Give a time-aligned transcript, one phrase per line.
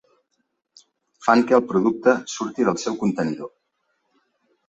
[1.25, 3.53] Fan que el producte surti del seu contenidor.